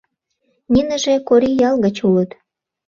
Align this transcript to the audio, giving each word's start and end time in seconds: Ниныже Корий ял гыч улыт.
Ниныже 0.73 1.15
Корий 1.27 1.57
ял 1.69 1.75
гыч 1.85 1.97
улыт. 2.07 2.29